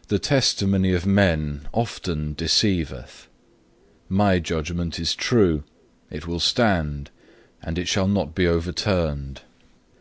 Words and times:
"The 0.08 0.18
testimony 0.18 0.92
of 0.92 1.06
men 1.06 1.68
often 1.72 2.34
deceiveth. 2.34 3.28
My 4.08 4.40
judgment 4.40 4.98
is 4.98 5.14
true; 5.14 5.62
it 6.10 6.26
will 6.26 6.40
stand, 6.40 7.10
and 7.62 7.78
it 7.78 7.86
shall 7.86 8.08
not 8.08 8.34
be 8.34 8.48
overturned. 8.48 9.42